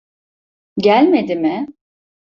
[0.77, 1.67] Gelmedi mi?